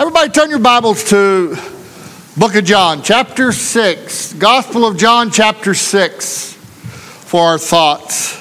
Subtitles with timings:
[0.00, 1.54] Everybody turn your Bibles to
[2.34, 4.32] Book of John, chapter 6.
[4.32, 8.34] Gospel of John, chapter 6 for our thoughts.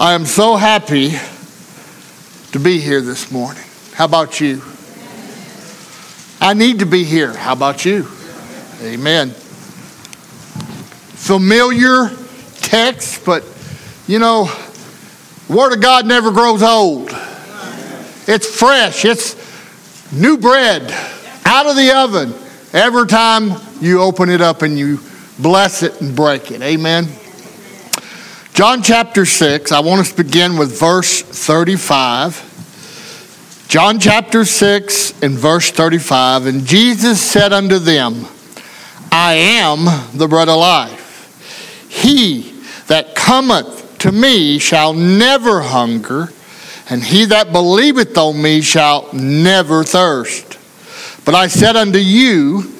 [0.00, 1.10] I am so happy
[2.52, 3.62] to be here this morning.
[3.92, 4.62] How about you?
[6.40, 7.34] I need to be here.
[7.34, 8.08] How about you?
[8.80, 9.32] Amen.
[11.12, 12.08] Familiar
[12.62, 13.44] text, but
[14.06, 14.50] you know,
[15.46, 17.14] Word of God never grows old.
[18.26, 19.04] It's fresh.
[19.04, 19.36] It's
[20.12, 20.90] new bread
[21.44, 22.32] out of the oven
[22.72, 25.00] every time you open it up and you
[25.38, 26.62] bless it and break it.
[26.62, 27.08] Amen.
[28.54, 32.52] John chapter 6, I want us to begin with verse 35.
[33.68, 36.46] John chapter 6 and verse 35.
[36.46, 38.26] And Jesus said unto them,
[39.10, 39.84] I am
[40.16, 41.90] the bread of life.
[41.90, 42.52] He
[42.86, 46.28] that cometh to me shall never hunger
[46.90, 50.58] and he that believeth on me shall never thirst.
[51.24, 52.72] But I said unto you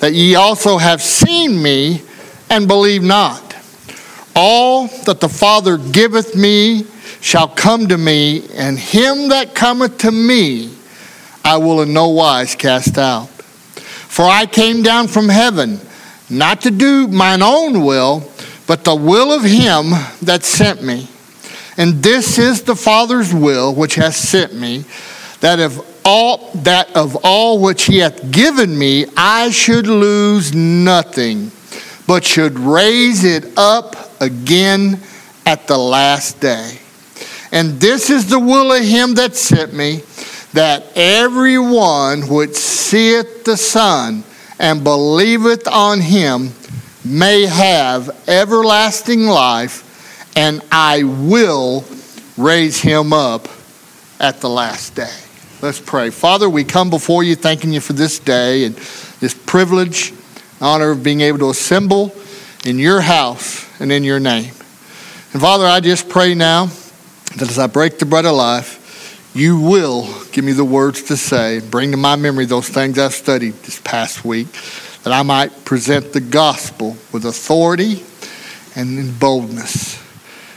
[0.00, 2.02] that ye also have seen me
[2.50, 3.56] and believe not.
[4.34, 6.86] All that the Father giveth me
[7.20, 10.74] shall come to me, and him that cometh to me
[11.44, 13.28] I will in no wise cast out.
[13.28, 15.80] For I came down from heaven,
[16.28, 18.28] not to do mine own will,
[18.66, 19.90] but the will of him
[20.22, 21.08] that sent me.
[21.76, 24.84] And this is the Father's will which hath sent me,
[25.40, 31.50] that of all that of all which he hath given me I should lose nothing,
[32.06, 35.00] but should raise it up again
[35.46, 36.78] at the last day.
[37.52, 40.02] And this is the will of him that sent me,
[40.52, 44.24] that every one which seeth the Son
[44.58, 46.52] and believeth on him
[47.04, 49.88] may have everlasting life
[50.36, 51.84] and I will
[52.36, 53.48] raise him up
[54.18, 55.14] at the last day.
[55.60, 56.10] Let's pray.
[56.10, 58.74] Father, we come before you thanking you for this day and
[59.20, 60.12] this privilege,
[60.60, 62.12] honor of being able to assemble
[62.64, 64.52] in your house and in your name.
[65.32, 66.66] And Father, I just pray now
[67.36, 71.16] that as I break the bread of life, you will give me the words to
[71.16, 74.48] say, bring to my memory those things I've studied this past week,
[75.04, 78.04] that I might present the gospel with authority
[78.76, 80.01] and in boldness.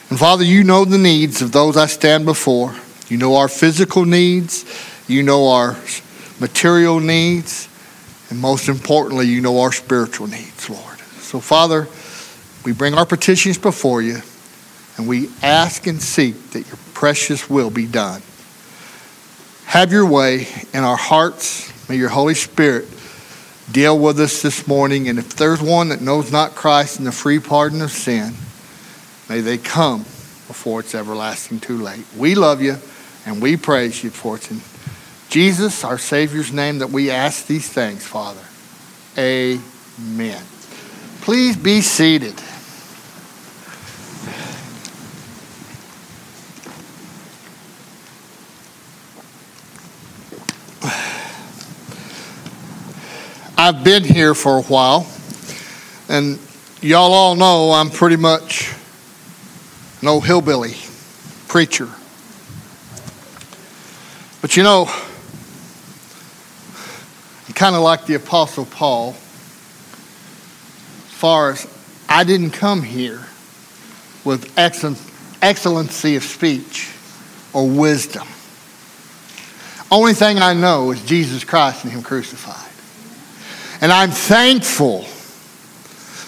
[0.09, 2.75] And Father, you know the needs of those I stand before.
[3.07, 4.65] You know our physical needs,
[5.07, 5.75] you know our
[6.39, 7.67] material needs,
[8.29, 10.99] and most importantly, you know our spiritual needs, Lord.
[11.19, 11.87] So, Father,
[12.65, 14.19] we bring our petitions before you,
[14.97, 18.21] and we ask and seek that your precious will be done.
[19.65, 21.71] Have your way in our hearts.
[21.89, 22.87] May your Holy Spirit
[23.71, 25.09] deal with us this morning.
[25.09, 28.33] And if there's one that knows not Christ and the free pardon of sin,
[29.29, 29.99] May they come
[30.47, 32.05] before it's everlasting too late.
[32.17, 32.77] We love you
[33.25, 34.49] and we praise you for it
[35.29, 38.39] Jesus, our Savior's name, that we ask these things, Father.
[39.17, 40.41] Amen.
[41.21, 42.35] Please be seated.
[53.57, 55.07] I've been here for a while,
[56.07, 56.39] and
[56.81, 58.73] y'all all know I'm pretty much
[60.05, 60.75] no hillbilly
[61.47, 61.89] preacher.
[64.41, 64.85] But you know,
[67.55, 69.15] kind of like the Apostle Paul, as
[71.11, 71.67] far as
[72.07, 73.25] I didn't come here
[74.23, 76.93] with excellency of speech
[77.53, 78.27] or wisdom.
[79.89, 82.71] Only thing I know is Jesus Christ and Him crucified.
[83.81, 85.05] And I'm thankful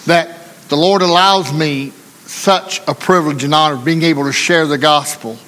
[0.06, 1.92] that the Lord allows me
[2.28, 5.38] such a privilege and honor being able to share the gospel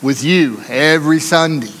[0.00, 1.72] with you every Sunday.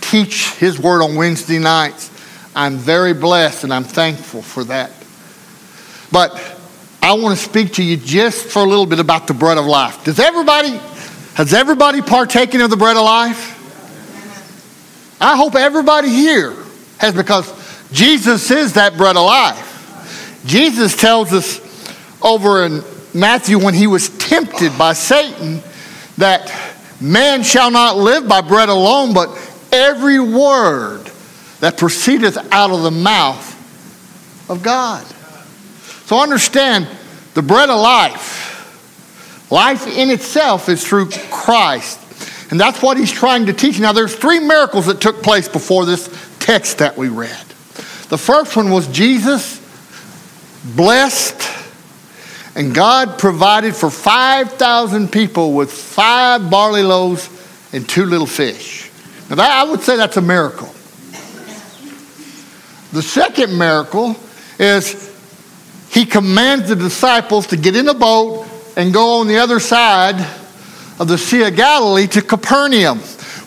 [0.00, 2.08] Teach His Word on Wednesday nights.
[2.54, 4.92] I'm very blessed and I'm thankful for that.
[6.12, 6.40] But
[7.02, 9.66] I want to speak to you just for a little bit about the bread of
[9.66, 10.04] life.
[10.04, 10.78] Does everybody,
[11.34, 13.60] has everybody partaken of the bread of life?
[15.20, 16.54] I hope everybody here
[16.98, 17.52] has because
[17.90, 20.42] Jesus is that bread of life.
[20.46, 21.60] Jesus tells us
[22.22, 22.84] over in
[23.14, 25.62] Matthew, when he was tempted by Satan,
[26.18, 26.52] that
[27.00, 29.28] man shall not live by bread alone, but
[29.70, 31.10] every word
[31.60, 33.50] that proceedeth out of the mouth
[34.50, 35.04] of God.
[36.06, 36.88] So understand
[37.34, 39.50] the bread of life.
[39.50, 42.00] Life in itself is through Christ.
[42.50, 43.78] And that's what he's trying to teach.
[43.80, 46.08] Now, there's three miracles that took place before this
[46.40, 47.44] text that we read.
[48.08, 49.60] The first one was Jesus
[50.76, 51.53] blessed
[52.56, 57.28] and God provided for 5,000 people with five barley loaves
[57.72, 58.90] and two little fish.
[59.28, 60.68] Now, that, I would say that's a miracle.
[62.92, 64.14] The second miracle
[64.58, 65.12] is
[65.90, 68.46] he commands the disciples to get in a boat
[68.76, 70.14] and go on the other side
[71.00, 73.00] of the Sea of Galilee to Capernaum.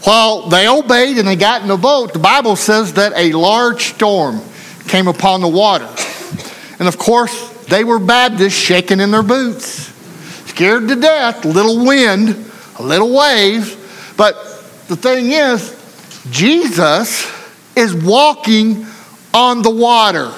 [0.04, 3.94] While they obeyed and they got in the boat, the Bible says that a large
[3.94, 4.42] storm
[4.88, 5.90] came upon the water.
[6.80, 9.92] And of course, they were Baptists shaking in their boots,
[10.50, 14.14] scared to death, a little wind, a little wave.
[14.16, 14.36] But
[14.88, 15.74] the thing is,
[16.32, 17.32] Jesus
[17.76, 18.86] is walking
[19.34, 20.34] on the water.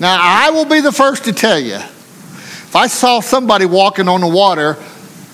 [0.00, 4.22] Now, I will be the first to tell you if I saw somebody walking on
[4.22, 4.76] the water,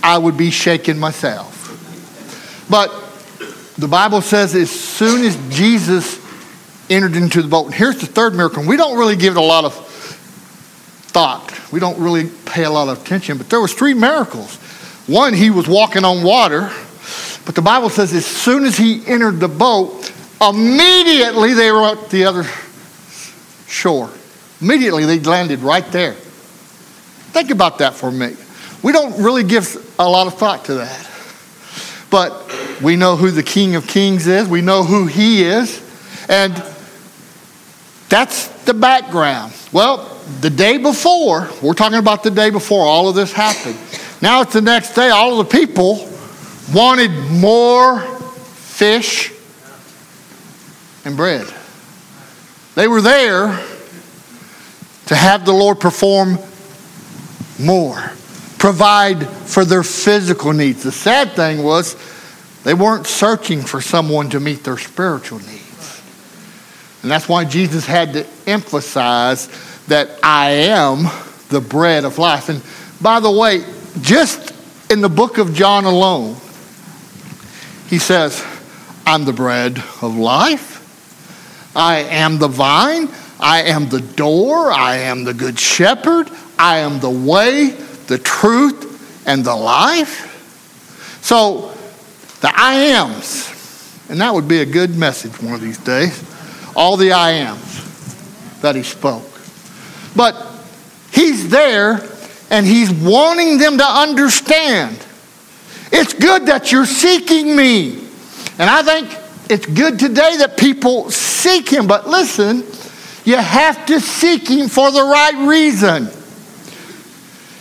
[0.03, 1.55] I would be shaking myself.
[2.69, 2.89] But
[3.79, 6.21] the Bible says as soon as Jesus
[6.91, 8.67] entered into the boat, and here's the third miracle.
[8.67, 9.88] We don't really give it a lot of
[11.19, 11.73] thought.
[11.73, 14.55] We don't really pay a lot of attention, but there was three miracles.
[15.09, 16.71] One, he was walking on water,
[17.45, 22.09] but the Bible says as soon as he entered the boat, immediately they were at
[22.11, 22.45] the other
[23.67, 24.11] shore.
[24.61, 26.13] Immediately they landed right there.
[27.33, 28.39] Think about that for a minute.
[28.85, 31.05] We don't really give a lot of thought to that.
[32.11, 35.83] But we know who the King of Kings is, we know who he is,
[36.29, 36.55] and
[38.09, 39.53] that's the background.
[39.73, 43.79] Well, the day before, we're talking about the day before all of this happened.
[44.21, 46.09] Now it's the next day, all of the people
[46.73, 49.33] wanted more fish
[51.05, 51.47] and bread.
[52.75, 53.49] They were there
[55.07, 56.39] to have the Lord perform
[57.59, 58.13] more,
[58.59, 60.83] provide for their physical needs.
[60.83, 61.97] The sad thing was,
[62.65, 66.03] they weren't searching for someone to meet their spiritual needs.
[67.03, 69.49] And that's why Jesus had to emphasize
[69.89, 71.05] that I am
[71.49, 72.49] the bread of life.
[72.49, 72.63] And
[73.01, 73.65] by the way,
[74.01, 74.55] just
[74.91, 76.37] in the book of John alone,
[77.89, 78.45] he says,
[79.07, 80.77] I'm the bread of life.
[81.75, 83.09] I am the vine.
[83.41, 84.71] I am the door.
[84.71, 86.31] I am the good shepherd.
[86.59, 87.71] I am the way,
[88.09, 90.35] the truth, and the life.
[91.23, 91.75] So,
[92.41, 93.53] the I ams,
[94.09, 96.25] and that would be a good message one of these days.
[96.75, 99.38] All the I ams that he spoke.
[100.19, 100.35] But
[101.13, 102.01] he's there
[102.51, 104.99] and he's wanting them to understand.
[105.93, 108.01] It's good that you're seeking me.
[108.59, 109.17] And I think
[109.49, 111.87] it's good today that people seek him.
[111.87, 112.65] But listen,
[113.25, 116.09] you have to seek him for the right reason.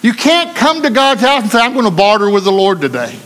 [0.01, 2.81] You can't come to God's house and say, I'm going to barter with the Lord
[2.81, 3.19] today.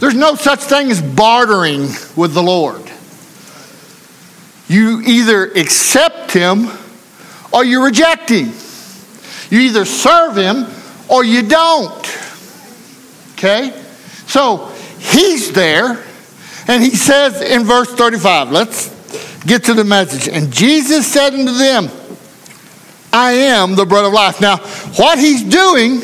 [0.00, 2.82] There's no such thing as bartering with the Lord.
[4.68, 6.68] You either accept him
[7.54, 8.52] or you reject him.
[9.50, 10.66] You either serve him
[11.08, 12.18] or you don't.
[13.34, 13.70] Okay?
[14.26, 14.66] So
[14.98, 16.04] he's there,
[16.66, 18.90] and he says in verse 35, let's
[19.44, 20.28] get to the message.
[20.28, 21.88] And Jesus said unto them,
[23.12, 24.40] I am the bread of life.
[24.40, 24.56] Now,
[24.96, 26.02] what he's doing,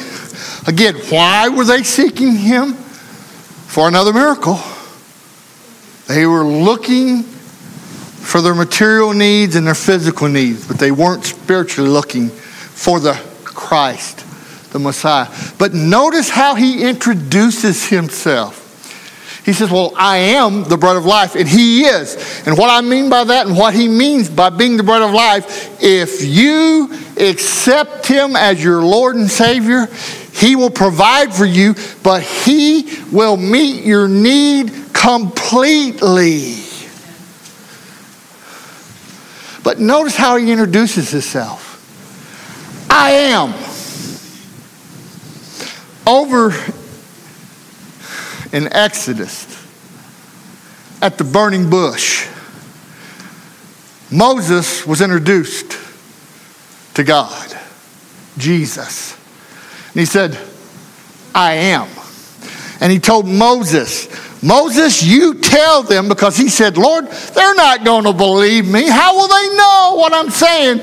[0.69, 2.75] again, why were they seeking him?
[2.75, 4.61] For another miracle.
[6.07, 7.25] They were looking
[8.21, 13.15] for their material needs and their physical needs, but they weren't spiritually looking for the
[13.45, 14.25] Christ,
[14.73, 15.29] the Messiah.
[15.59, 18.61] But notice how he introduces himself.
[19.45, 22.47] He says, Well, I am the bread of life, and He is.
[22.47, 25.13] And what I mean by that and what He means by being the bread of
[25.13, 29.87] life, if you accept Him as your Lord and Savior,
[30.35, 36.70] He will provide for you, but He will meet your need completely.
[39.71, 41.69] But notice how He introduces Himself
[42.91, 43.55] I am.
[46.05, 46.53] Over
[48.53, 49.47] in Exodus
[51.01, 52.27] at the burning bush,
[54.11, 55.79] Moses was introduced
[56.95, 57.57] to God,
[58.39, 59.17] Jesus.
[59.93, 60.37] And he said,
[61.33, 61.87] I am.
[62.81, 64.09] And he told Moses,
[64.43, 68.89] Moses, you tell them because he said, Lord, they're not going to believe me.
[68.89, 70.79] How will they know what I'm saying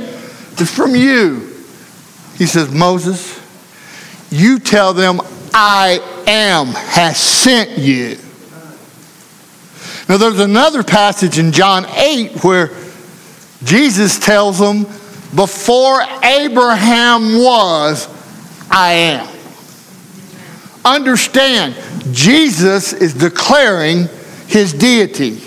[0.66, 1.54] from you?
[2.38, 3.42] He says, Moses,
[4.30, 5.22] you tell them
[5.54, 8.18] I am has sent you.
[10.08, 12.70] Now, there's another passage in John 8 where
[13.64, 14.84] Jesus tells them,
[15.36, 18.08] Before Abraham was,
[18.70, 19.38] I am.
[20.86, 21.76] Understand,
[22.14, 24.08] Jesus is declaring
[24.48, 25.42] his deity.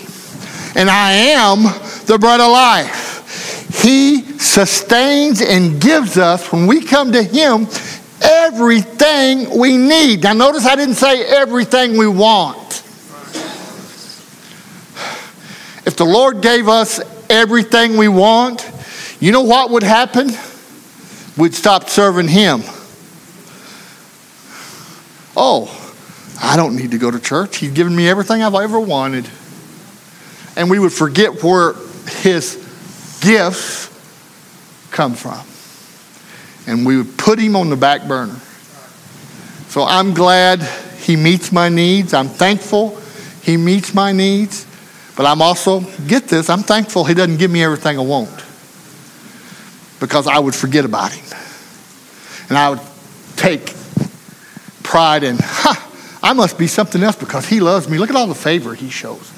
[0.75, 1.63] And I am
[2.05, 3.81] the bread of life.
[3.81, 7.67] He sustains and gives us, when we come to him,
[8.21, 10.23] everything we need.
[10.23, 12.57] Now, notice I didn't say everything we want.
[15.83, 16.99] If the Lord gave us
[17.29, 18.69] everything we want,
[19.19, 20.31] you know what would happen?
[21.37, 22.61] We'd stop serving Him.
[25.35, 25.65] Oh,
[26.41, 27.57] I don't need to go to church.
[27.57, 29.29] He's given me everything I've ever wanted.
[30.55, 31.73] And we would forget where
[32.07, 32.55] His
[33.21, 33.87] gifts
[34.89, 35.39] come from.
[36.67, 38.39] And we would put Him on the back burner.
[39.67, 40.61] So I'm glad
[40.97, 42.13] He meets my needs.
[42.13, 42.99] I'm thankful
[43.43, 44.65] He meets my needs.
[45.15, 48.43] But I'm also, get this, I'm thankful He doesn't give me everything I want
[49.99, 51.37] because I would forget about Him.
[52.49, 52.81] And I would
[53.35, 53.73] take
[54.83, 55.90] pride in, ha,
[56.23, 57.97] I must be something else because He loves me.
[57.97, 59.31] Look at all the favor He shows.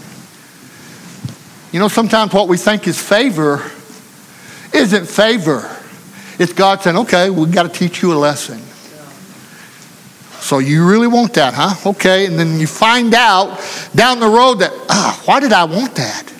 [1.71, 3.63] You know, sometimes what we think is favor
[4.73, 5.75] isn't favor.
[6.39, 8.59] It's God saying, okay, we've got to teach you a lesson.
[10.39, 11.91] So you really want that, huh?
[11.91, 12.25] Okay.
[12.25, 13.59] And then you find out
[13.95, 16.33] down the road that, ah, why did I want that?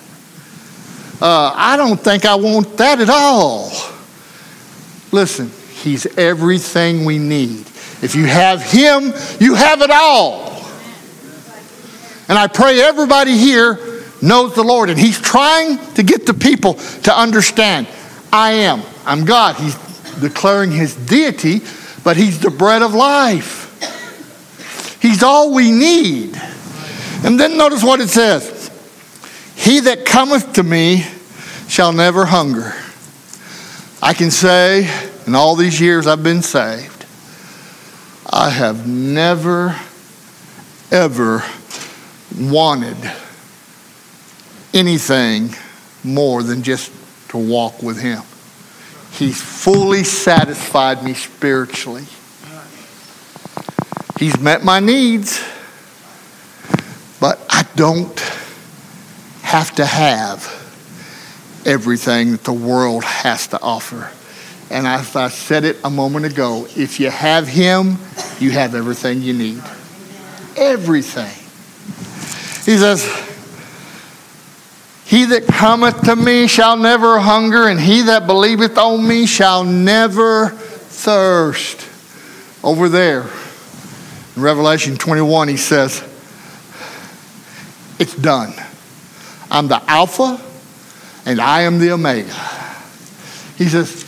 [1.22, 3.72] Uh, I don't think I want that at all.
[5.12, 7.66] Listen, He's everything we need.
[8.04, 10.52] If you have Him, you have it all.
[12.28, 13.80] And I pray everybody here
[14.22, 14.90] knows the Lord.
[14.90, 17.88] And He's trying to get the people to understand
[18.32, 18.82] I am.
[19.06, 19.56] I'm God.
[19.56, 19.76] He's
[20.20, 21.62] declaring His deity,
[22.04, 23.62] but He's the bread of life.
[25.02, 26.40] He's all we need.
[27.24, 28.70] And then notice what it says
[29.56, 31.06] He that cometh to me
[31.70, 32.74] shall never hunger.
[34.02, 34.90] I can say,
[35.26, 36.93] in all these years I've been saved,
[38.36, 39.80] I have never,
[40.92, 41.44] ever
[42.36, 42.98] wanted
[44.74, 45.54] anything
[46.04, 46.92] more than just
[47.30, 48.24] to walk with Him.
[49.12, 52.06] He's fully satisfied me spiritually.
[54.18, 55.40] He's met my needs,
[57.20, 58.20] but I don't
[59.44, 60.42] have to have
[61.68, 64.10] everything that the world has to offer.
[64.74, 67.98] And as I said it a moment ago, if you have Him,
[68.40, 69.62] you have everything you need.
[70.58, 71.32] Everything.
[72.66, 73.06] He says,
[75.06, 79.64] He that cometh to me shall never hunger, and he that believeth on me shall
[79.64, 81.88] never thirst.
[82.64, 83.30] Over there,
[84.36, 86.02] in Revelation 21, he says,
[88.00, 88.54] It's done.
[89.52, 90.42] I'm the Alpha
[91.26, 92.34] and I am the Omega.
[93.58, 94.03] He says,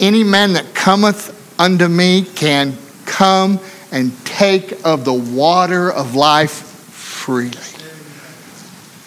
[0.00, 3.58] Any man that cometh unto me can come
[3.90, 7.50] and take of the water of life freely.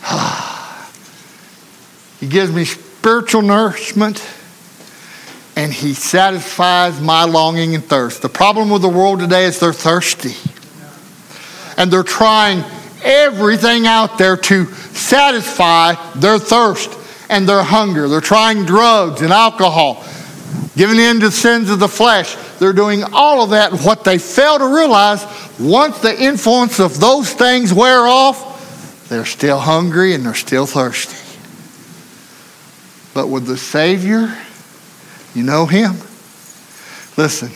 [2.20, 4.22] he gives me spiritual nourishment
[5.56, 8.22] and he satisfies my longing and thirst.
[8.22, 10.36] The problem with the world today is they're thirsty.
[11.78, 12.64] And they're trying
[13.04, 16.98] everything out there to satisfy their thirst
[17.30, 18.08] and their hunger.
[18.08, 20.04] They're trying drugs and alcohol,
[20.82, 22.36] giving in to sins of the flesh.
[22.58, 23.72] They're doing all of that.
[23.84, 25.24] what they fail to realize,
[25.60, 31.16] once the influence of those things wear off, they're still hungry and they're still thirsty.
[33.14, 34.36] But with the Savior,
[35.36, 35.98] you know him?
[37.16, 37.52] Listen,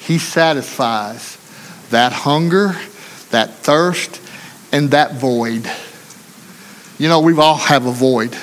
[0.00, 1.38] he satisfies
[1.88, 2.76] that hunger,
[3.30, 4.20] that thirst,
[4.70, 5.66] and that void.
[6.98, 8.36] You know, we've all have a void.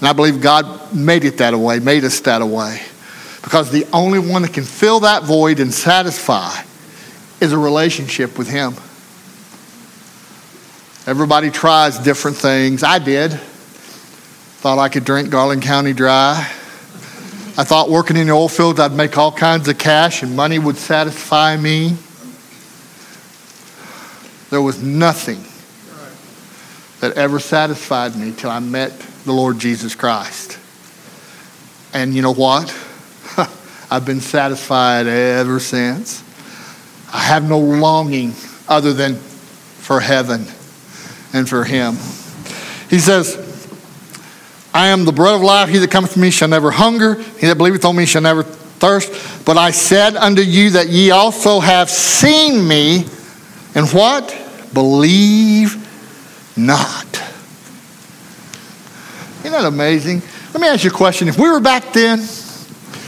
[0.00, 2.82] And I believe God made it that way, made us that way.
[3.46, 6.50] Because the only one that can fill that void and satisfy
[7.40, 8.72] is a relationship with Him.
[11.08, 12.82] Everybody tries different things.
[12.82, 13.34] I did.
[13.34, 16.38] Thought I could drink Garland County dry.
[17.56, 20.58] I thought working in the oil fields, I'd make all kinds of cash and money
[20.58, 21.96] would satisfy me.
[24.50, 25.44] There was nothing
[26.98, 28.90] that ever satisfied me till I met
[29.24, 30.58] the Lord Jesus Christ.
[31.94, 32.76] And you know what?
[33.90, 36.22] I've been satisfied ever since.
[37.12, 38.34] I have no longing
[38.68, 40.46] other than for heaven
[41.32, 41.94] and for Him.
[42.90, 43.36] He says,
[44.74, 45.68] I am the bread of life.
[45.68, 47.14] He that cometh to me shall never hunger.
[47.14, 49.44] He that believeth on me shall never thirst.
[49.44, 53.06] But I said unto you that ye also have seen me,
[53.74, 54.36] and what?
[54.74, 55.76] Believe
[56.56, 57.06] not.
[59.40, 60.20] Isn't that amazing?
[60.52, 61.28] Let me ask you a question.
[61.28, 62.18] If we were back then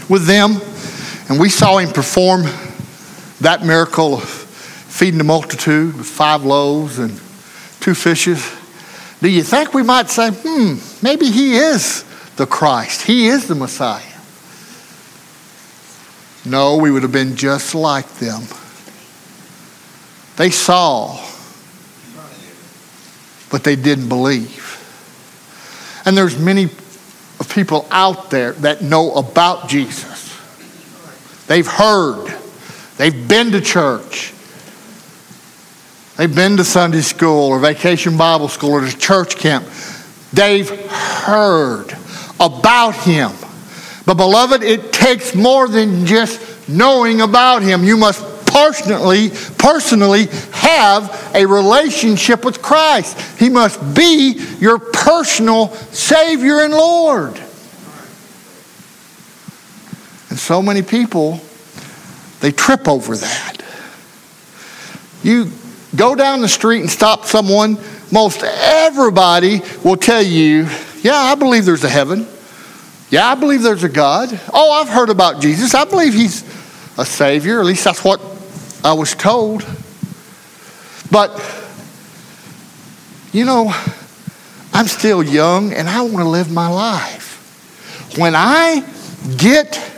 [0.08, 0.60] with them
[1.28, 2.42] and we saw him perform
[3.40, 7.10] that miracle of feeding the multitude with five loaves and
[7.80, 8.52] two fishes,
[9.20, 12.04] do you think we might say, hmm, maybe he is
[12.36, 13.02] the Christ?
[13.02, 14.02] He is the Messiah.
[16.44, 18.42] No, we would have been just like them.
[20.36, 21.22] They saw,
[23.50, 24.64] but they didn't believe.
[26.04, 26.70] And there's many
[27.50, 30.17] people out there that know about Jesus.
[31.48, 32.32] They've heard.
[32.98, 34.32] They've been to church.
[36.16, 39.66] They've been to Sunday school or vacation Bible school or to church camp.
[40.32, 41.96] They've heard
[42.38, 43.32] about him.
[44.04, 47.84] But, beloved, it takes more than just knowing about him.
[47.84, 53.18] You must personally, personally have a relationship with Christ.
[53.38, 57.40] He must be your personal Savior and Lord.
[60.38, 61.40] And so many people,
[62.38, 63.56] they trip over that.
[65.24, 65.50] You
[65.96, 67.76] go down the street and stop someone,
[68.12, 70.68] most everybody will tell you,
[71.02, 72.24] Yeah, I believe there's a heaven.
[73.10, 74.28] Yeah, I believe there's a God.
[74.54, 75.74] Oh, I've heard about Jesus.
[75.74, 76.44] I believe he's
[76.96, 77.58] a Savior.
[77.58, 78.20] At least that's what
[78.84, 79.66] I was told.
[81.10, 81.34] But,
[83.32, 83.74] you know,
[84.72, 88.14] I'm still young and I want to live my life.
[88.16, 88.84] When I
[89.36, 89.97] get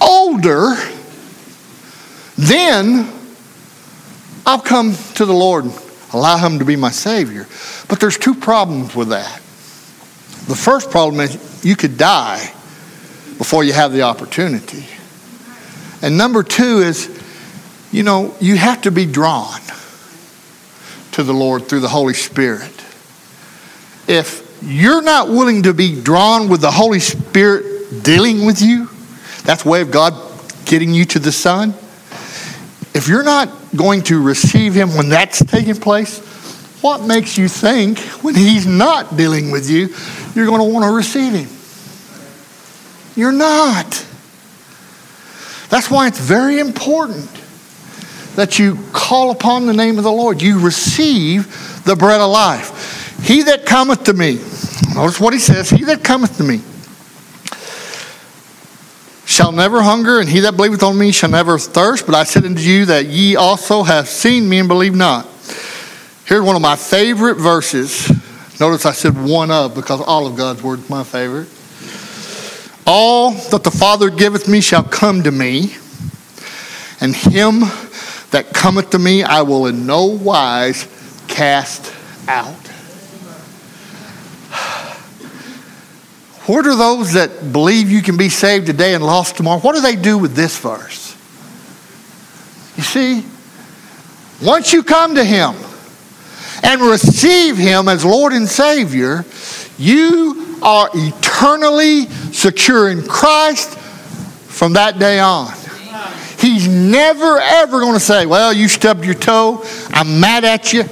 [0.00, 0.74] older,
[2.36, 3.10] then
[4.46, 5.80] I'll come to the Lord and
[6.12, 7.46] allow Him to be my Savior.
[7.88, 9.36] But there's two problems with that.
[10.46, 12.52] The first problem is you could die
[13.38, 14.86] before you have the opportunity.
[16.02, 17.20] And number two is
[17.92, 19.60] you know, you have to be drawn
[21.12, 22.72] to the Lord through the Holy Spirit.
[24.06, 28.88] If you're not willing to be drawn with the Holy Spirit dealing with you,
[29.50, 30.14] that's the way of God
[30.64, 31.70] getting you to the Son.
[32.94, 36.20] If you're not going to receive Him when that's taking place,
[36.82, 39.88] what makes you think when He's not dealing with you,
[40.36, 41.48] you're going to want to receive Him?
[43.16, 43.90] You're not.
[45.68, 47.28] That's why it's very important
[48.36, 50.40] that you call upon the name of the Lord.
[50.40, 53.18] You receive the bread of life.
[53.24, 54.34] He that cometh to me,
[54.94, 56.60] notice what he says, he that cometh to me
[59.30, 62.04] shall never hunger, and he that believeth on me shall never thirst.
[62.04, 65.24] But I said unto you that ye also have seen me and believe not.
[66.24, 68.10] Here's one of my favorite verses.
[68.58, 71.48] Notice I said one of because all of God's word is my favorite.
[72.86, 75.76] All that the Father giveth me shall come to me,
[77.00, 77.60] and him
[78.32, 80.88] that cometh to me, I will in no wise
[81.28, 81.94] cast
[82.26, 82.69] out.
[86.46, 89.60] What are those that believe you can be saved today and lost tomorrow?
[89.60, 91.16] What do they do with this verse?
[92.76, 93.24] You see,
[94.42, 95.54] once you come to Him
[96.62, 99.24] and receive Him as Lord and Savior,
[99.78, 103.76] you are eternally secure in Christ
[104.48, 105.52] from that day on.
[106.38, 109.62] He's never, ever going to say, Well, you stubbed your toe.
[109.90, 110.84] I'm mad at you.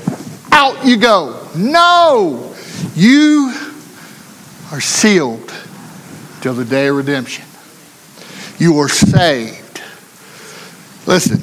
[0.52, 1.48] Out you go.
[1.56, 2.54] No.
[2.94, 3.54] You
[4.70, 5.52] are sealed
[6.40, 7.44] till the day of redemption.
[8.58, 9.80] You are saved.
[11.06, 11.38] Listen,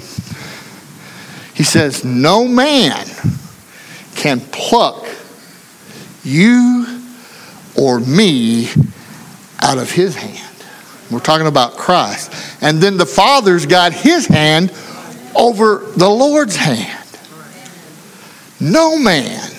[1.56, 3.06] he says, No man
[4.16, 5.08] can pluck
[6.24, 7.02] you
[7.76, 8.70] or me
[9.62, 10.42] out of his hand.
[11.12, 12.34] We're talking about Christ.
[12.62, 14.72] And then the Father's got his hand
[15.36, 17.02] over the Lord's hand.
[18.60, 19.52] No man.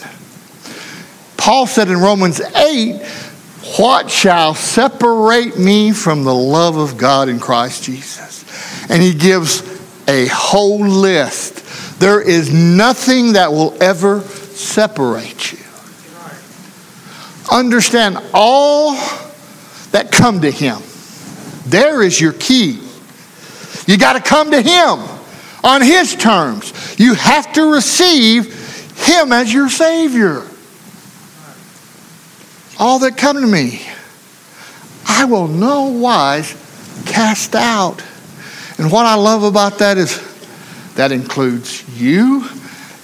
[1.37, 3.01] Paul said in Romans 8,
[3.77, 8.45] What shall separate me from the love of God in Christ Jesus?
[8.91, 9.63] And he gives
[10.09, 11.99] a whole list.
[12.01, 15.59] There is nothing that will ever separate you.
[17.51, 18.95] Understand all
[19.91, 20.81] that come to him
[21.67, 22.81] there is your key.
[23.87, 25.01] You got to come to Him
[25.65, 26.73] on His terms.
[26.99, 28.55] You have to receive
[29.05, 30.43] Him as your Savior.
[32.79, 33.83] All that come to me,
[35.07, 36.55] I will no wise
[37.07, 38.03] cast out.
[38.79, 40.21] And what I love about that is
[40.95, 42.49] that includes you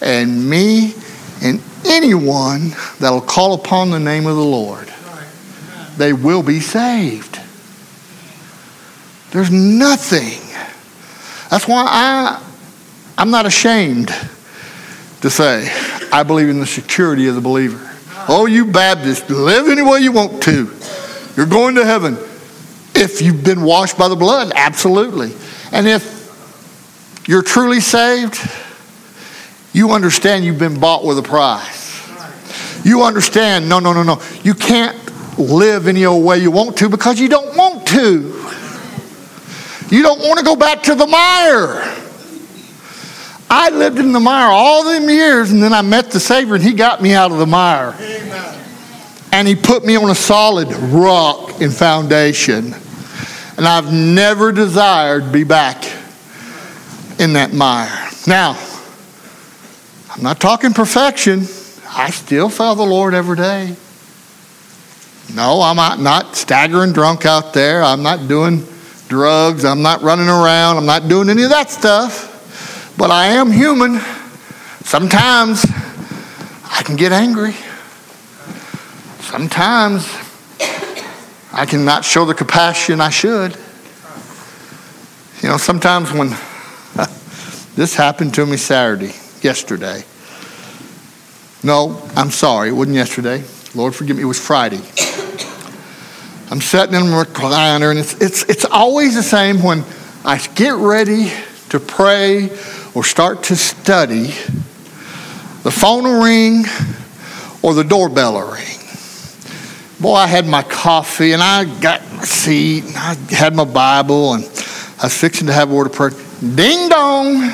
[0.01, 0.95] and me
[1.43, 4.93] and anyone that will call upon the name of the Lord.
[5.97, 7.39] They will be saved.
[9.31, 10.41] There's nothing.
[11.51, 12.43] That's why I,
[13.17, 14.09] I'm not ashamed
[15.23, 15.71] to say
[16.13, 17.92] I believe in the security of the believer.
[18.29, 20.71] Oh, you Baptists, live any way you want to.
[21.37, 22.15] You're going to heaven.
[22.95, 25.33] If you've been washed by the blood, absolutely.
[25.73, 28.39] And if you're truly saved,
[29.73, 31.83] you understand you've been bought with a price.
[32.85, 34.21] You understand, no, no, no, no.
[34.43, 34.99] You can't
[35.39, 38.43] live any old way you want to because you don't want to.
[39.91, 41.92] You don't want to go back to the mire.
[43.55, 46.65] I lived in the mire all them years, and then I met the Savior, and
[46.65, 47.95] He got me out of the mire.
[48.01, 48.65] Amen.
[49.31, 52.75] and He put me on a solid rock and foundation.
[53.59, 55.85] And I've never desired to be back
[57.21, 58.09] in that mire.
[58.27, 58.59] Now,
[60.11, 61.41] I'm not talking perfection.
[61.91, 63.77] I still fail the Lord every day.
[65.35, 67.83] No, I'm not staggering drunk out there.
[67.83, 68.67] I'm not doing
[69.09, 69.67] drugs.
[69.67, 70.79] I'm not running around.
[70.79, 72.32] I'm not doing any of that stuff.
[73.03, 73.99] But I am human.
[74.85, 75.65] Sometimes
[76.71, 77.53] I can get angry.
[79.23, 80.07] Sometimes
[81.53, 83.57] I cannot show the compassion I should.
[85.43, 86.29] You know, sometimes when
[87.75, 90.05] this happened to me Saturday, yesterday.
[91.65, 93.43] No, I'm sorry, it wasn't yesterday.
[93.75, 94.81] Lord forgive me, it was Friday.
[96.53, 99.83] I'm sitting in a recliner, and it's, it's, it's always the same when
[100.25, 101.33] I get ready
[101.71, 102.51] to pray
[102.95, 104.27] or start to study.
[105.63, 106.65] The phone will ring
[107.63, 108.79] or the doorbell will ring.
[110.01, 114.35] Boy, I had my coffee and I got my seat and I had my Bible
[114.35, 116.11] and I was fixing to have a word of prayer.
[116.41, 117.53] Ding dong.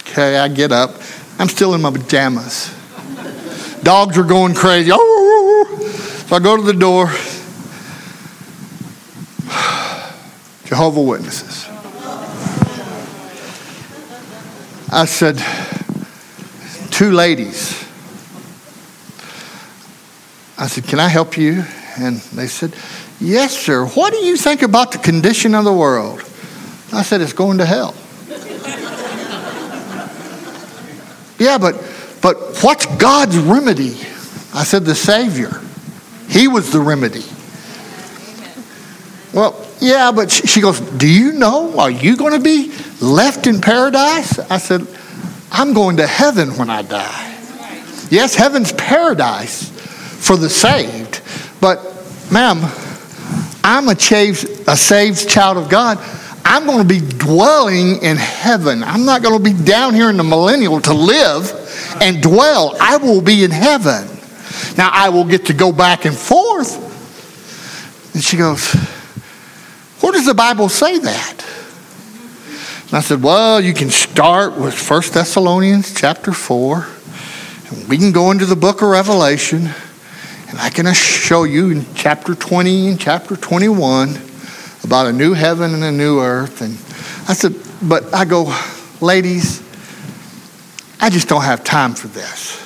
[0.00, 0.94] Okay, I get up.
[1.38, 2.72] I'm still in my pajamas.
[3.82, 4.90] Dogs are going crazy.
[4.92, 7.06] Oh, oh, oh, so I go to the door.
[10.66, 11.75] Jehovah Witnesses.
[14.96, 15.36] I said,
[16.90, 17.84] two ladies.
[20.56, 21.64] I said, Can I help you?
[21.98, 22.74] And they said,
[23.20, 23.84] Yes, sir.
[23.84, 26.20] What do you think about the condition of the world?
[26.94, 27.94] I said, It's going to hell.
[31.38, 31.74] yeah, but,
[32.22, 33.98] but what's God's remedy?
[34.54, 35.60] I said, The Savior.
[36.30, 37.24] He was the remedy.
[39.34, 41.78] Well, yeah, but she goes, Do you know?
[41.78, 44.38] Are you going to be left in paradise?
[44.38, 44.86] I said,
[45.50, 47.32] I'm going to heaven when I die.
[48.10, 51.20] Yes, heaven's paradise for the saved.
[51.60, 51.82] But,
[52.30, 52.58] ma'am,
[53.64, 55.98] I'm a saved, a saved child of God.
[56.44, 58.84] I'm going to be dwelling in heaven.
[58.84, 61.52] I'm not going to be down here in the millennial to live
[62.00, 62.76] and dwell.
[62.80, 64.08] I will be in heaven.
[64.78, 66.84] Now, I will get to go back and forth.
[68.14, 68.74] And she goes,
[70.16, 71.44] does the Bible say that?
[72.86, 76.86] And I said, Well, you can start with 1 Thessalonians chapter 4.
[77.70, 79.68] And we can go into the book of Revelation.
[80.48, 84.18] And I can show you in chapter 20 and chapter 21
[84.84, 86.62] about a new heaven and a new earth.
[86.62, 86.74] And
[87.28, 88.56] I said, But I go,
[89.00, 89.62] ladies,
[90.98, 92.62] I just don't have time for this.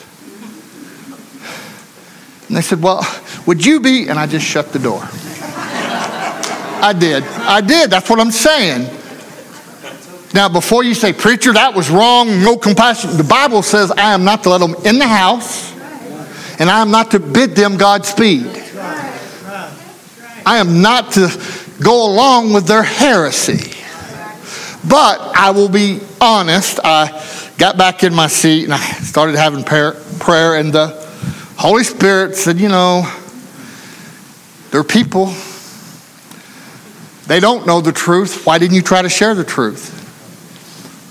[2.47, 3.05] And they said, Well,
[3.47, 4.09] would you be?
[4.09, 5.03] And I just shut the door.
[6.83, 7.23] I did.
[7.25, 7.91] I did.
[7.91, 8.89] That's what I'm saying.
[10.33, 14.25] Now, before you say, Preacher, that was wrong, no compassion, the Bible says, I am
[14.25, 15.73] not to let them in the house,
[16.61, 18.47] and I am not to bid them Godspeed.
[20.47, 21.29] I am not to
[21.83, 23.77] go along with their heresy.
[24.89, 27.09] But I will be honest, I
[27.59, 30.89] got back in my seat and I started having prayer, and the
[31.59, 33.03] Holy Spirit said, You know,
[34.71, 35.35] there are people,
[37.31, 38.45] they don't know the truth.
[38.45, 39.95] Why didn't you try to share the truth?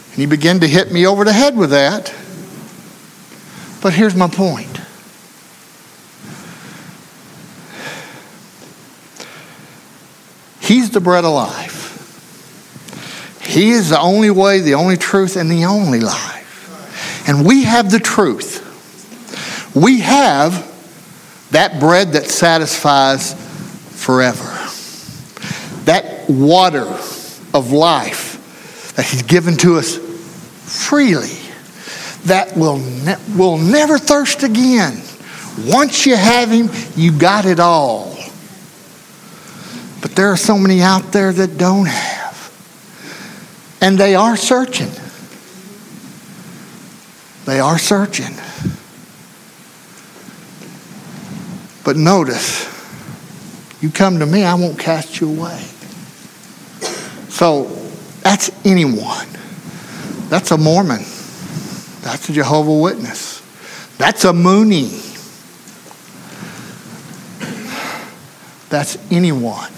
[0.10, 2.14] And he began to hit me over the head with that.
[3.82, 4.82] But here's my point.
[10.60, 11.88] He's the bread of life.
[13.42, 17.30] He is the only way, the only truth, and the only life.
[17.30, 18.66] And we have the truth.
[19.74, 20.68] We have
[21.52, 23.36] that bread that satisfies
[24.04, 24.69] forever.
[25.90, 26.86] That water
[27.52, 31.36] of life that He's given to us freely
[32.26, 35.02] that will, ne- will never thirst again.
[35.66, 38.16] Once you have Him, you got it all.
[40.00, 42.54] But there are so many out there that don't have.
[43.82, 44.92] And they are searching.
[47.46, 48.36] They are searching.
[51.84, 52.68] But notice,
[53.82, 55.66] you come to me, I won't cast you away.
[57.40, 57.64] So
[58.22, 59.26] that's anyone.
[60.28, 61.06] That's a Mormon.
[62.02, 63.40] That's a Jehovah Witness.
[63.98, 65.06] That's a Moonie.
[68.68, 69.72] That's anyone.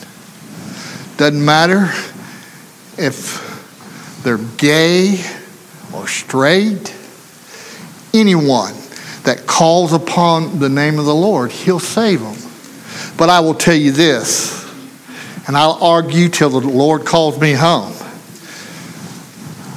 [1.17, 1.91] Doesn't matter
[2.97, 5.24] if they're gay
[5.93, 6.95] or straight,
[8.12, 8.74] anyone
[9.21, 12.38] that calls upon the name of the Lord, He'll save them.
[13.17, 14.61] But I will tell you this,
[15.51, 17.93] and I'll argue till the Lord calls me home.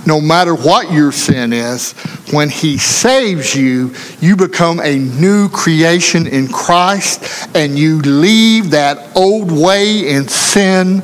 [0.07, 1.95] No matter what your sin is,
[2.31, 9.17] when he saves you, you become a new creation in Christ and you leave that
[9.17, 11.03] old way in sin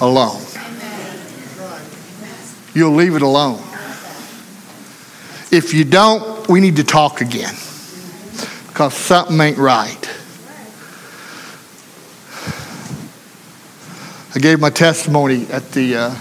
[0.00, 0.42] alone.
[2.74, 3.62] You'll leave it alone.
[5.52, 7.54] If you don't, we need to talk again
[8.66, 9.99] because something ain't right.
[14.32, 16.14] I gave my testimony at the uh,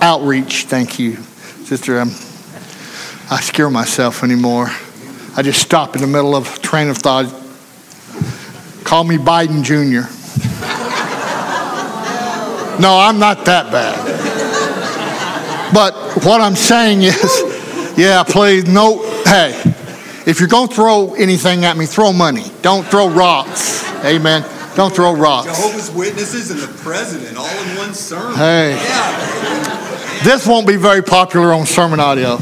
[0.00, 0.64] outreach.
[0.64, 1.16] Thank you,
[1.66, 2.00] sister.
[2.00, 2.08] I'm,
[3.30, 4.70] I scare myself anymore.
[5.36, 7.26] I just stop in the middle of train of thought.
[8.84, 10.08] Call me Biden Jr.
[12.80, 14.12] No, I'm not that bad.
[15.74, 19.50] But what I'm saying is, yeah, please, no, hey,
[20.26, 22.50] if you're going to throw anything at me, throw money.
[22.62, 23.84] Don't throw rocks.
[24.04, 24.42] Amen.
[24.74, 25.46] Don't throw rocks.
[25.46, 28.36] Jehovah's Witnesses and the president all in one sermon.
[28.36, 28.70] Hey.
[28.76, 30.22] Yeah.
[30.24, 32.38] This won't be very popular on SermonAudio.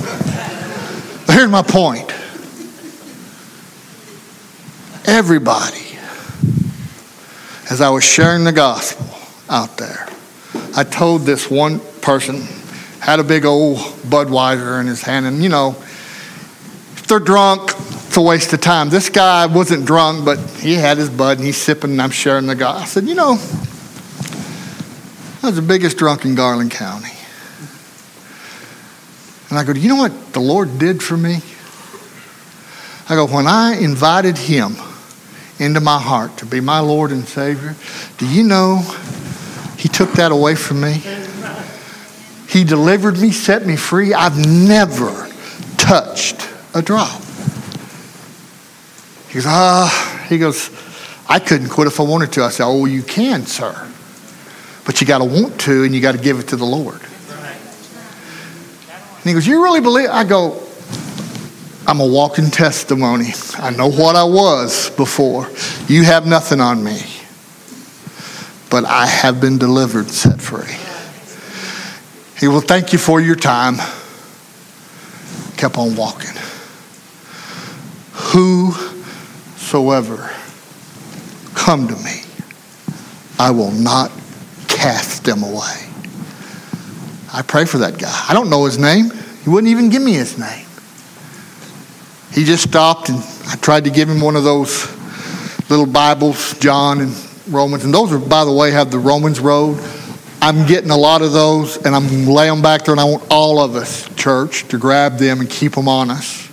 [1.27, 2.11] But here's my point.
[5.07, 5.99] Everybody,
[7.71, 9.07] as I was sharing the gospel
[9.49, 10.07] out there,
[10.77, 12.47] I told this one person,
[13.01, 17.73] had a big old Budweiser in his hand, and you know, if they're drunk,
[18.11, 18.91] it's a waste of time.
[18.91, 22.49] This guy wasn't drunk, but he had his bud and he's sipping, and I'm sharing
[22.49, 22.83] the gospel.
[22.83, 23.39] I said, you know,
[25.41, 27.13] I was the biggest drunk in Garland County.
[29.49, 31.39] And I go, you know what the Lord did for me?
[33.09, 34.75] I go, when I invited him
[35.61, 37.77] into my heart to be my Lord and Savior,
[38.19, 38.79] do you know
[39.79, 41.01] he took that away from me?
[42.49, 44.15] He delivered me, set me free.
[44.15, 45.31] I've never
[45.77, 47.30] touched a drop.
[49.31, 50.71] He goes, ah, he goes,
[51.29, 52.43] I couldn't quit if I wanted to.
[52.43, 53.89] I said, oh, you can, sir.
[54.85, 57.01] But you got to want to and you got to give it to the Lord.
[59.21, 60.09] And he goes, You really believe?
[60.11, 60.61] I go,
[61.87, 63.33] I'm a walking testimony.
[63.59, 65.49] I know what I was before.
[65.89, 67.01] You have nothing on me.
[68.71, 70.75] But I have been delivered, set free.
[72.41, 73.77] He will thank you for your time.
[75.57, 76.31] Kept on walking.
[79.71, 80.29] Whosoever
[81.55, 82.23] come to me,
[83.39, 84.11] I will not
[84.67, 85.87] cast them away.
[87.33, 88.25] I pray for that guy.
[88.29, 89.13] I don't know his name.
[89.45, 90.67] He wouldn't even give me his name.
[92.33, 94.91] He just stopped and I tried to give him one of those
[95.71, 97.15] little Bibles, John and
[97.47, 97.85] Romans.
[97.85, 99.79] And those are, by the way, have the Romans road.
[100.43, 103.25] I'm getting a lot of those and I'm laying them back there and I want
[103.31, 106.50] all of us, church, to grab them and keep them on us.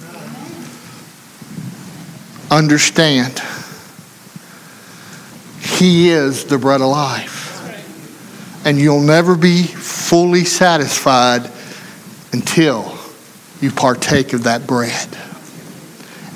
[2.50, 3.42] Understand,
[5.60, 7.46] He is the bread of life.
[8.66, 11.50] And you'll never be fully satisfied
[12.34, 12.98] until
[13.62, 15.08] you partake of that bread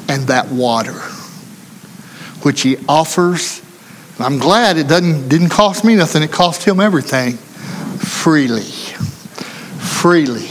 [0.08, 1.00] and that water,
[2.43, 3.62] which he offers.
[4.19, 6.24] I'm glad it doesn't didn't cost me nothing.
[6.24, 7.38] It cost him everything,
[7.97, 8.62] freely,
[9.80, 10.47] freely.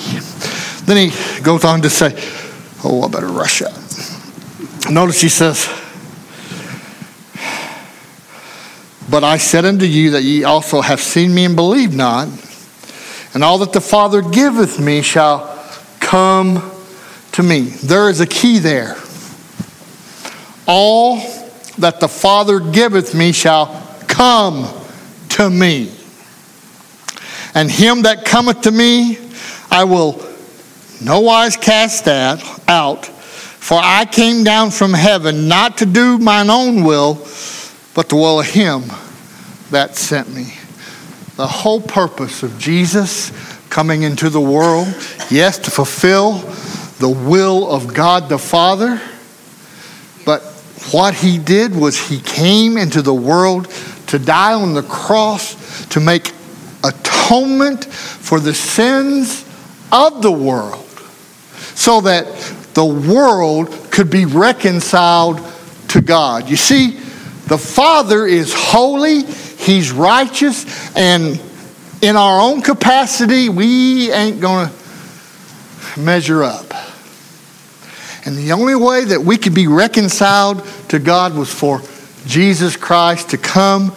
[0.87, 2.15] Then he goes on to say,
[2.85, 3.80] "Oh, I better rush up."
[4.91, 5.69] Notice he says,
[9.09, 12.29] "But I said unto you that ye also have seen me and believe not."
[13.35, 15.57] and all that the Father giveth me shall
[16.01, 16.71] come
[17.33, 17.61] to me.
[17.61, 18.97] There is a key there.
[20.67, 21.19] All
[21.79, 24.69] that the Father giveth me shall come
[25.31, 25.93] to me.
[27.55, 29.19] And him that cometh to me,
[29.71, 30.25] I will
[31.01, 33.09] no wise cast that out.
[33.61, 37.15] For I came down from heaven not to do mine own will,
[37.95, 38.85] but the will of him
[39.71, 40.55] that sent me.
[41.37, 43.31] The whole purpose of Jesus
[43.69, 44.89] coming into the world,
[45.31, 46.39] yes, to fulfill
[46.99, 49.01] the will of God the Father,
[50.25, 50.43] but
[50.91, 53.69] what he did was he came into the world
[54.09, 56.33] to die on the cross to make
[56.83, 59.45] atonement for the sins
[59.93, 60.87] of the world
[61.75, 62.27] so that
[62.75, 65.41] the world could be reconciled
[65.89, 66.49] to God.
[66.49, 66.93] You see,
[67.47, 71.41] the Father is holy, He's righteous, and
[72.03, 76.73] in our own capacity, we ain't going to measure up.
[78.25, 81.81] And the only way that we could be reconciled to God was for
[82.27, 83.95] Jesus Christ to come,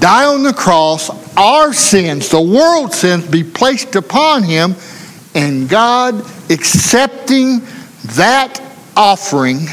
[0.00, 4.74] die on the cross, our sins, the world's sins, be placed upon him,
[5.34, 7.62] and God accepting
[8.16, 8.60] that
[8.96, 9.66] offering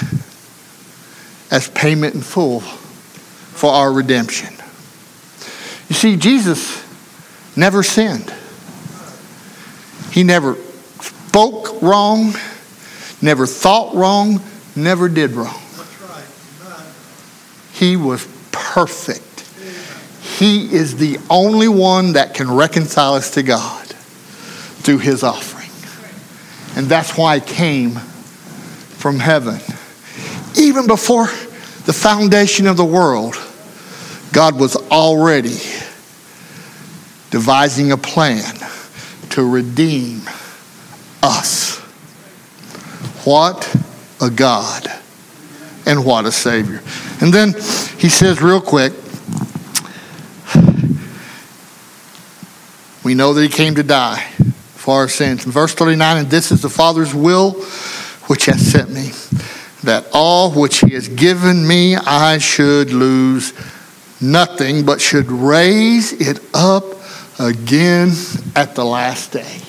[1.51, 4.53] as payment in full for our redemption.
[5.89, 6.83] You see, Jesus
[7.55, 8.33] never sinned.
[10.11, 10.55] He never
[11.01, 12.33] spoke wrong,
[13.21, 14.41] never thought wrong,
[14.75, 15.61] never did wrong.
[17.73, 19.41] He was perfect.
[20.21, 25.69] He is the only one that can reconcile us to God through his offering.
[26.77, 27.99] And that's why it came
[29.05, 29.59] from heaven.
[30.57, 31.27] Even before
[31.85, 33.35] the foundation of the world,
[34.33, 35.59] God was already
[37.29, 38.51] devising a plan
[39.29, 40.23] to redeem
[41.21, 41.77] us.
[43.25, 43.75] What
[44.19, 44.91] a God
[45.85, 46.81] and what a Savior.
[47.21, 47.53] And then
[47.99, 48.91] he says, real quick,
[53.03, 54.23] we know that he came to die
[54.73, 55.45] for our sins.
[55.45, 57.63] In verse 39, and this is the Father's will
[58.27, 59.11] which hath sent me,
[59.83, 63.53] that all which he has given me I should lose
[64.21, 66.83] nothing, but should raise it up
[67.39, 68.11] again
[68.55, 69.59] at the last day.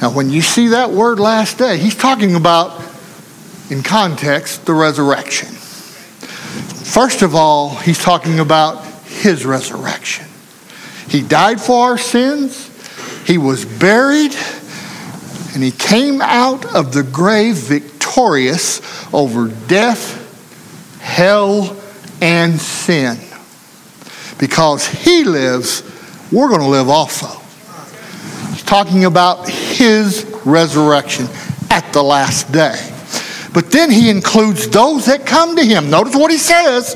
[0.00, 2.82] Now, when you see that word last day, he's talking about,
[3.70, 5.48] in context, the resurrection.
[5.48, 10.26] First of all, he's talking about his resurrection.
[11.08, 12.70] He died for our sins,
[13.26, 14.34] he was buried,
[15.54, 18.80] and he came out of the grave victorious
[19.14, 21.76] over death, hell,
[22.20, 23.18] and sin.
[24.38, 25.82] Because he lives,
[26.32, 27.28] we're going to live also.
[28.50, 31.28] He's talking about his resurrection
[31.70, 32.90] at the last day.
[33.52, 35.88] But then he includes those that come to him.
[35.88, 36.94] Notice what he says.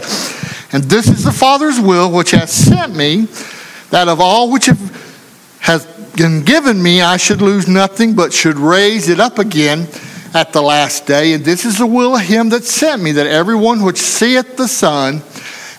[0.73, 3.29] And this is the Father's will which has sent me,
[3.90, 5.87] that of all which have, has
[6.18, 9.87] been given me, I should lose nothing, but should raise it up again
[10.35, 11.33] at the last day.
[11.33, 14.68] And this is the will of him that sent me, that everyone which seeth the
[14.68, 15.22] Son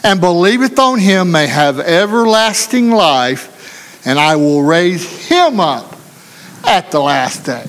[0.03, 5.97] and believeth on him may have everlasting life, and I will raise him up
[6.65, 7.65] at the last day.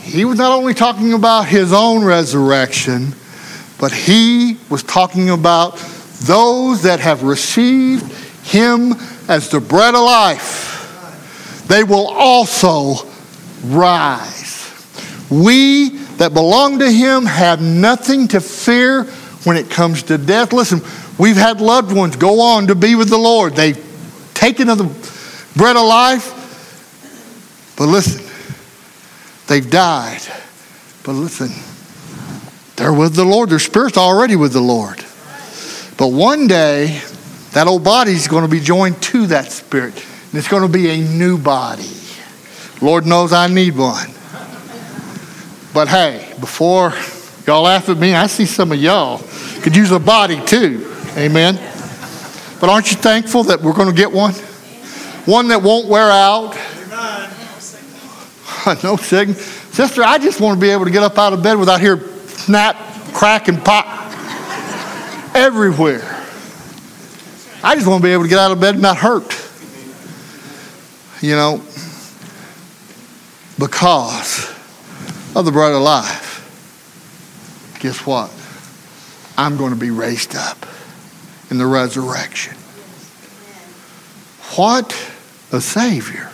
[0.00, 3.14] He was not only talking about his own resurrection,
[3.78, 5.76] but he was talking about
[6.22, 8.10] those that have received
[8.44, 8.94] him
[9.28, 10.72] as the bread of life.
[11.72, 13.08] They will also
[13.64, 14.70] rise.
[15.30, 19.04] We that belong to him have nothing to fear
[19.44, 20.52] when it comes to death.
[20.52, 20.82] Listen,
[21.18, 23.56] we've had loved ones go on to be with the Lord.
[23.56, 23.82] They've
[24.34, 24.84] taken of the
[25.56, 27.72] bread of life.
[27.78, 28.22] But listen,
[29.46, 30.20] they've died.
[31.04, 31.52] But listen,
[32.76, 33.48] they're with the Lord.
[33.48, 35.02] Their spirit's already with the Lord.
[35.96, 37.00] But one day,
[37.52, 39.94] that old body's going to be joined to that spirit.
[40.34, 41.90] It's going to be a new body.
[42.80, 44.08] Lord knows I need one.
[45.74, 46.94] But hey, before
[47.46, 49.22] y'all laugh at me, I see some of y'all
[49.62, 50.90] could use a body too.
[51.16, 51.56] Amen.
[52.60, 54.32] But aren't you thankful that we're going to get one?
[55.24, 56.56] One that won't wear out.
[58.82, 59.34] no signal.
[59.36, 61.98] Sister, I just want to be able to get up out of bed without hear
[62.28, 62.76] snap,
[63.12, 63.86] crack, and pop
[65.34, 66.02] everywhere.
[67.62, 69.41] I just want to be able to get out of bed and not hurt.
[71.22, 71.62] You know,
[73.56, 74.50] because
[75.36, 77.78] of the bread of life.
[77.78, 78.32] Guess what?
[79.38, 80.66] I'm going to be raised up
[81.48, 82.56] in the resurrection.
[84.56, 84.92] What
[85.52, 86.28] a Savior.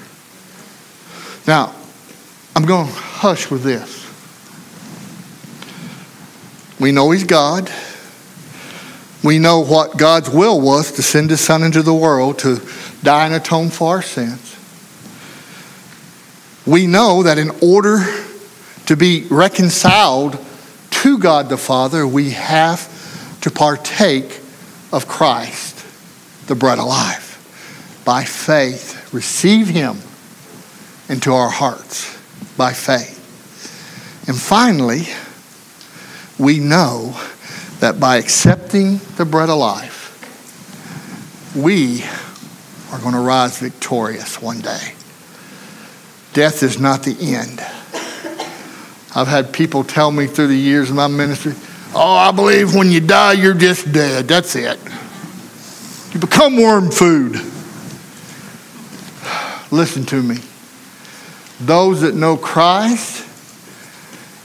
[1.46, 1.74] Now,
[2.57, 4.07] I'm going to hush with this.
[6.81, 7.70] We know He's God.
[9.22, 12.66] We know what God's will was to send His Son into the world to
[13.03, 14.57] die and atone for our sins.
[16.68, 18.04] We know that in order
[18.85, 20.38] to be reconciled
[20.90, 24.38] to God the Father, we have to partake
[24.92, 25.83] of Christ,
[26.46, 28.02] the bread of life.
[28.04, 29.96] By faith, receive Him
[31.09, 32.14] into our hearts
[32.59, 33.16] by faith.
[34.28, 35.04] And finally,
[36.38, 37.18] we know
[37.81, 39.96] that by accepting the bread of life,
[41.57, 42.04] we
[42.92, 44.92] are going to rise victorious one day.
[46.33, 47.61] Death is not the end.
[49.14, 51.55] I've had people tell me through the years of my ministry,
[51.95, 54.29] oh, I believe when you die, you're just dead.
[54.29, 54.79] That's it.
[56.12, 57.33] You become worm food.
[59.70, 60.37] Listen to me.
[61.61, 63.26] Those that know Christ,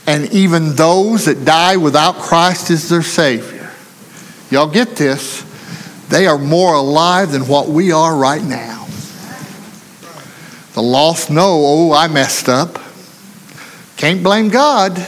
[0.06, 3.70] and even those that die without Christ as their Savior.
[4.50, 5.42] Y'all get this?
[6.08, 8.73] They are more alive than what we are right now.
[10.74, 12.80] The lost know, oh, I messed up.
[13.96, 14.98] Can't blame God.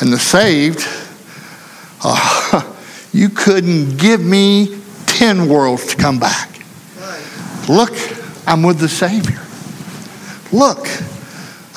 [0.00, 0.80] And the saved,
[2.04, 2.76] oh,
[3.12, 6.50] you couldn't give me 10 worlds to come back.
[7.66, 7.96] Look,
[8.46, 9.40] I'm with the Savior.
[10.52, 10.86] Look,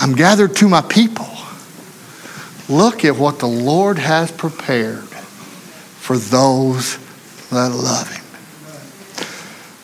[0.01, 1.28] I'm gathered to my people.
[2.67, 6.97] Look at what the Lord has prepared for those
[7.51, 8.25] that love him.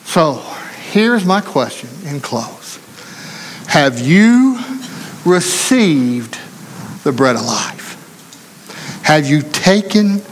[0.04, 0.53] So
[0.94, 2.78] here's my question in close
[3.66, 4.60] Have you
[5.24, 6.38] received
[7.02, 9.02] the bread of life?
[9.02, 10.22] Have you taken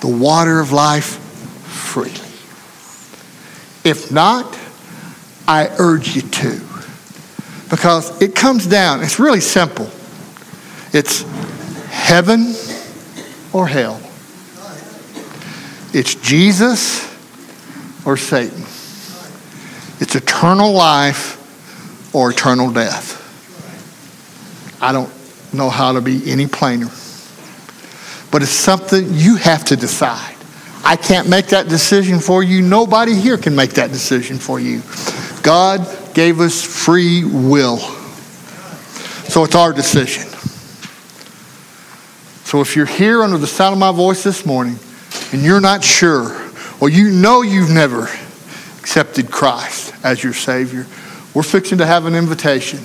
[0.00, 1.18] the water of life
[1.66, 2.10] freely?
[3.88, 4.58] If not,
[5.46, 6.60] I urge you to.
[7.70, 9.88] Because it comes down, it's really simple.
[10.92, 11.22] It's
[11.90, 12.54] heaven
[13.52, 14.00] or hell.
[15.92, 17.06] It's Jesus
[18.04, 18.64] or Satan.
[20.00, 21.42] It's eternal life
[22.14, 23.22] or eternal death.
[24.80, 25.10] I don't
[25.52, 26.90] know how to be any plainer.
[28.30, 30.34] But it's something you have to decide.
[30.84, 32.62] I can't make that decision for you.
[32.62, 34.82] Nobody here can make that decision for you.
[35.42, 37.78] God gave us free will.
[39.28, 40.24] So it's our decision.
[42.44, 44.78] So if you're here under the sound of my voice this morning
[45.32, 46.40] and you're not sure,
[46.80, 48.08] or you know you've never
[48.86, 50.86] accepted Christ as your Savior,
[51.34, 52.78] we're fixing to have an invitation.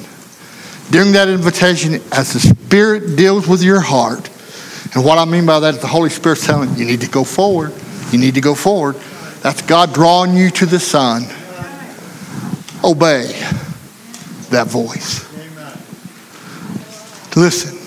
[0.90, 4.28] During that invitation, as the Spirit deals with your heart,
[4.96, 7.08] and what I mean by that is the Holy Spirit's telling you, you need to
[7.08, 7.72] go forward.
[8.12, 8.96] You need to go forward.
[9.44, 11.22] That's God drawing you to the Son.
[12.84, 13.28] Obey
[14.50, 15.30] that voice.
[17.38, 17.78] Listen,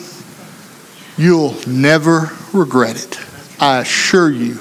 [1.18, 3.18] you'll never regret it.
[3.60, 4.60] I assure you,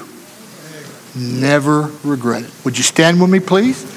[1.14, 2.50] never regret it.
[2.64, 3.93] Would you stand with me, please?